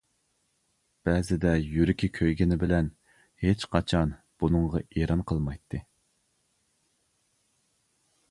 [1.07, 2.87] بەزىدە يۈرىكى كۆيگىنى بىلەن
[3.43, 5.85] ھېچقاچان بۇنىڭغا ئېرەن قىلمايتتى.